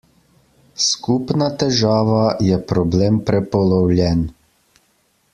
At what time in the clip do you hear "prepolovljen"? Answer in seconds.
3.27-4.25